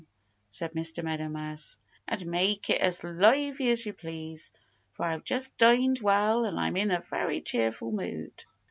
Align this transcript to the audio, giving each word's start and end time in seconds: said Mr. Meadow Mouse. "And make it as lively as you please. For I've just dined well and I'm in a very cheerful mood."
said 0.49 0.71
Mr. 0.73 1.03
Meadow 1.03 1.29
Mouse. 1.29 1.77
"And 2.07 2.25
make 2.25 2.71
it 2.71 2.81
as 2.81 3.03
lively 3.03 3.69
as 3.69 3.85
you 3.85 3.93
please. 3.93 4.51
For 4.93 5.05
I've 5.05 5.23
just 5.23 5.55
dined 5.59 5.99
well 5.99 6.43
and 6.43 6.59
I'm 6.59 6.75
in 6.75 6.89
a 6.89 7.01
very 7.01 7.39
cheerful 7.41 7.91
mood." 7.91 8.33